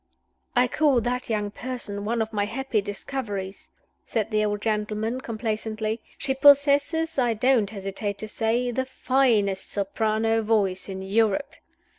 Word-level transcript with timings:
"I 0.55 0.67
call 0.67 0.99
that 1.01 1.29
young 1.29 1.51
person 1.51 2.05
one 2.05 2.23
of 2.23 2.33
my 2.33 2.45
happy 2.45 2.81
discoveries;" 2.81 3.69
said 4.03 4.31
the 4.31 4.43
old 4.43 4.63
gentleman, 4.63 5.21
complacently. 5.21 6.01
"She 6.17 6.33
possesses, 6.33 7.19
I 7.19 7.35
don't 7.35 7.69
hesitate 7.69 8.17
to 8.17 8.27
say, 8.27 8.71
the 8.71 8.85
finest 8.87 9.69
soprano 9.71 10.41
voice 10.41 10.89
in 10.89 11.03
Europe. 11.03 11.53